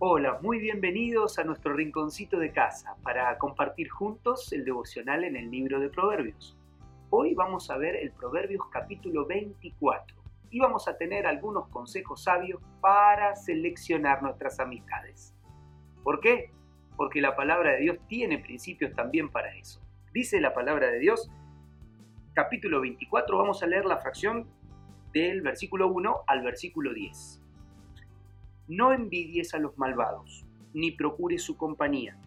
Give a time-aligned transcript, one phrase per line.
[0.00, 5.50] Hola, muy bienvenidos a nuestro rinconcito de casa para compartir juntos el devocional en el
[5.50, 6.56] libro de Proverbios.
[7.10, 10.16] Hoy vamos a ver el Proverbios capítulo 24
[10.50, 15.34] y vamos a tener algunos consejos sabios para seleccionar nuestras amistades.
[16.04, 16.52] ¿Por qué?
[16.96, 19.80] Porque la palabra de Dios tiene principios también para eso.
[20.12, 21.28] Dice la palabra de Dios,
[22.34, 24.48] capítulo 24, vamos a leer la fracción
[25.12, 27.47] del versículo 1 al versículo 10.
[28.68, 30.44] No envidies a los malvados,
[30.74, 32.18] ni procures su compañía,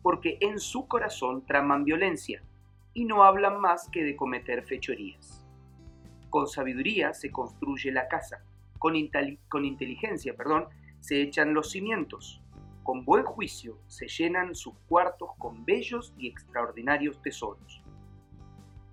[0.00, 2.42] porque en su corazón traman violencia,
[2.94, 5.44] y no hablan más que de cometer fechorías.
[6.30, 8.44] Con sabiduría se construye la casa,
[8.78, 8.94] con,
[9.48, 10.66] con inteligencia, perdón,
[11.00, 12.40] se echan los cimientos,
[12.82, 17.82] con buen juicio se llenan sus cuartos con bellos y extraordinarios tesoros.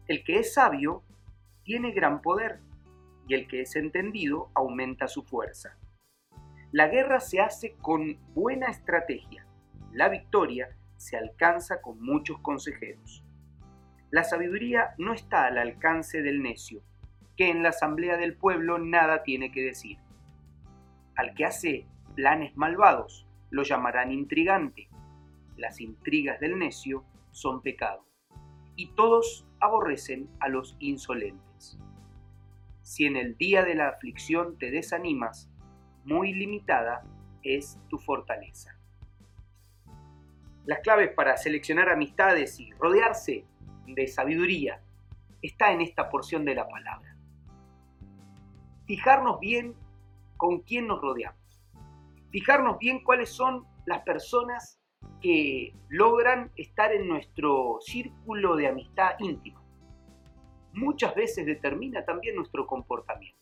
[0.08, 1.04] El que es sabio
[1.64, 2.60] tiene gran poder,
[3.28, 5.78] y el que es entendido aumenta su fuerza.
[6.76, 9.48] La guerra se hace con buena estrategia.
[9.94, 13.24] La victoria se alcanza con muchos consejeros.
[14.12, 16.84] La sabiduría no está al alcance del necio,
[17.38, 20.00] que en la asamblea del pueblo nada tiene que decir.
[21.16, 24.90] Al que hace planes malvados lo llamarán intrigante.
[25.56, 28.06] Las intrigas del necio son pecado.
[28.76, 31.80] Y todos aborrecen a los insolentes.
[32.82, 35.50] Si en el día de la aflicción te desanimas,
[36.06, 37.04] muy limitada
[37.44, 38.78] es tu fortaleza.
[40.66, 43.46] Las claves para seleccionar amistades y rodearse
[43.88, 44.82] de sabiduría
[45.42, 47.16] está en esta porción de la palabra.
[48.86, 49.76] Fijarnos bien
[50.38, 51.40] con quién nos rodeamos.
[52.32, 54.80] Fijarnos bien cuáles son las personas
[55.22, 59.62] que logran estar en nuestro círculo de amistad íntima.
[60.74, 63.40] Muchas veces determina también nuestro comportamiento.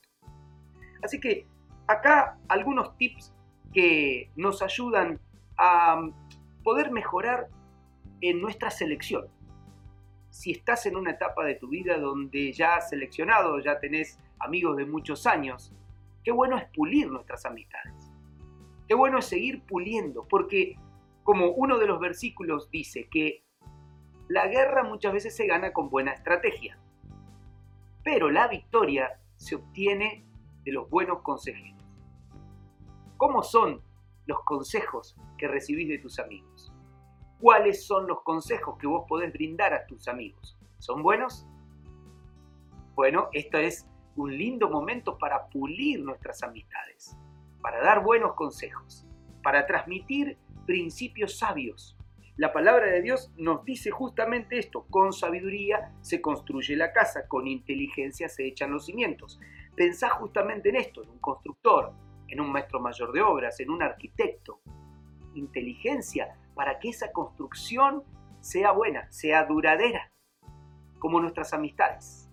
[1.02, 1.48] Así que
[1.88, 3.34] acá algunos tips
[3.74, 5.20] que nos ayudan
[5.58, 6.02] a
[6.64, 7.50] poder mejorar
[8.22, 9.28] en nuestra selección.
[10.30, 14.78] Si estás en una etapa de tu vida donde ya has seleccionado, ya tenés amigos
[14.78, 15.74] de muchos años,
[16.24, 18.12] qué bueno es pulir nuestras amistades.
[18.88, 20.78] Qué bueno es seguir puliendo, porque
[21.24, 23.44] como uno de los versículos dice que
[24.28, 26.78] la guerra muchas veces se gana con buena estrategia,
[28.04, 30.26] pero la victoria se obtiene
[30.64, 31.84] de los buenos consejeros.
[33.18, 33.82] ¿Cómo son
[34.26, 36.72] los consejos que recibís de tus amigos?
[37.40, 40.58] ¿Cuáles son los consejos que vos podés brindar a tus amigos?
[40.80, 41.46] ¿Son buenos?
[42.96, 47.18] Bueno, esto es un lindo momento para pulir nuestras amistades,
[47.62, 49.06] para dar buenos consejos,
[49.42, 51.98] para transmitir principios sabios.
[52.36, 57.48] La palabra de Dios nos dice justamente esto, con sabiduría se construye la casa, con
[57.48, 59.40] inteligencia se echan los cimientos.
[59.76, 61.94] Pensá justamente en esto, en un constructor,
[62.28, 64.60] en un maestro mayor de obras, en un arquitecto.
[65.34, 68.04] Inteligencia para que esa construcción
[68.40, 70.12] sea buena, sea duradera,
[71.00, 72.30] como nuestras amistades.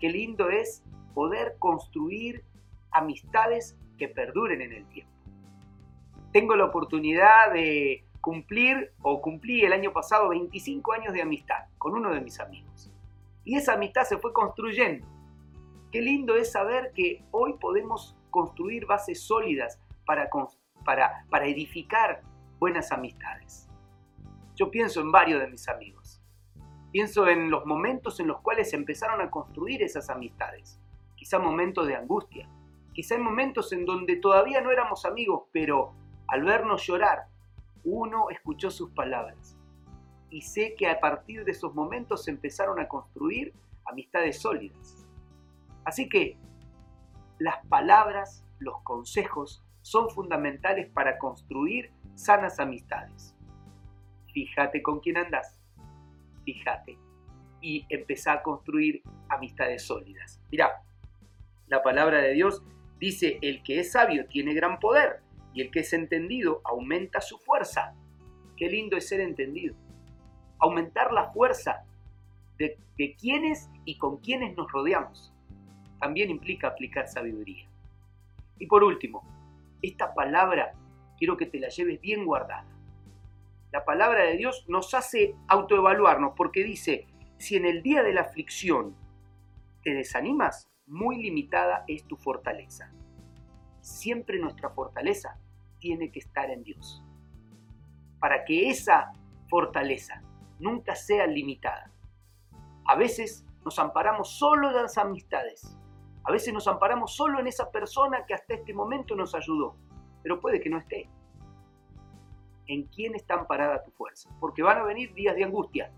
[0.00, 0.82] Qué lindo es
[1.14, 2.44] poder construir
[2.90, 5.12] amistades que perduren en el tiempo.
[6.32, 11.94] Tengo la oportunidad de cumplir o cumplí el año pasado 25 años de amistad con
[11.94, 12.90] uno de mis amigos.
[13.44, 15.06] Y esa amistad se fue construyendo
[15.94, 20.28] Qué lindo es saber que hoy podemos construir bases sólidas para,
[20.84, 22.20] para, para edificar
[22.58, 23.68] buenas amistades.
[24.56, 26.20] Yo pienso en varios de mis amigos.
[26.90, 30.80] Pienso en los momentos en los cuales empezaron a construir esas amistades.
[31.14, 32.48] Quizá momentos de angustia.
[32.92, 35.94] Quizá en momentos en donde todavía no éramos amigos, pero
[36.26, 37.28] al vernos llorar,
[37.84, 39.56] uno escuchó sus palabras.
[40.28, 43.54] Y sé que a partir de esos momentos empezaron a construir
[43.84, 45.03] amistades sólidas.
[45.84, 46.36] Así que
[47.38, 53.34] las palabras, los consejos son fundamentales para construir sanas amistades.
[54.32, 55.60] Fíjate con quién andas,
[56.44, 56.98] fíjate
[57.60, 60.40] y empezá a construir amistades sólidas.
[60.50, 60.82] Mirá,
[61.66, 62.62] la palabra de Dios
[62.98, 65.22] dice, el que es sabio tiene gran poder
[65.52, 67.94] y el que es entendido aumenta su fuerza.
[68.56, 69.74] Qué lindo es ser entendido.
[70.58, 71.84] Aumentar la fuerza
[72.58, 75.33] de, de quienes y con quienes nos rodeamos
[76.04, 77.66] también implica aplicar sabiduría.
[78.58, 79.24] Y por último,
[79.80, 80.74] esta palabra
[81.16, 82.68] quiero que te la lleves bien guardada.
[83.72, 87.06] La palabra de Dios nos hace autoevaluarnos porque dice,
[87.38, 88.94] si en el día de la aflicción
[89.82, 92.92] te desanimas, muy limitada es tu fortaleza.
[93.80, 95.38] Siempre nuestra fortaleza
[95.78, 97.02] tiene que estar en Dios.
[98.20, 99.10] Para que esa
[99.48, 100.22] fortaleza
[100.58, 101.90] nunca sea limitada.
[102.84, 105.78] A veces nos amparamos solo en las amistades,
[106.24, 109.76] a veces nos amparamos solo en esa persona que hasta este momento nos ayudó,
[110.22, 111.08] pero puede que no esté.
[112.66, 115.92] en quién están paradas tus fuerzas, porque van a venir días de angustia.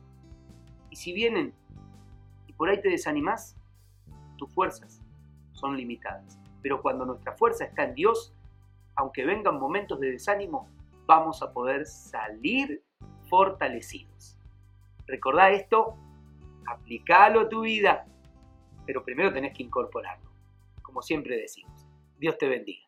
[0.91, 1.55] Y si vienen
[2.49, 3.57] y por ahí te desanimas,
[4.37, 5.01] tus fuerzas
[5.53, 6.41] son limitadas.
[6.63, 8.35] Pero cuando nuestra fuerza está en Dios,
[8.97, 10.69] aunque vengan momentos de desánimo,
[11.07, 12.83] vamos a poder salir
[13.29, 14.37] fortalecidos.
[15.07, 15.95] Recordá esto,
[16.67, 18.09] aplicalo a tu vida,
[18.87, 20.31] pero primero tenés que incorporarlo,
[20.83, 21.87] como siempre decimos.
[22.19, 22.86] Dios te bendiga.